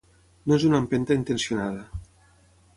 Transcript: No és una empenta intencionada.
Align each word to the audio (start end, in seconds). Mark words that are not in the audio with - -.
No 0.51 0.57
és 0.59 0.65
una 0.69 0.79
empenta 0.85 1.19
intencionada. 1.19 1.87